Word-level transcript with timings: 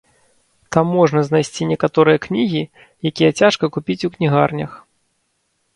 Там 0.75 0.85
можна 0.99 1.21
знайсці 1.27 1.67
некаторыя 1.73 2.21
кнігі, 2.25 2.63
якія 3.11 3.31
цяжка 3.43 3.65
купіць 3.79 4.03
у 4.11 4.13
кнігарнях. 4.17 4.71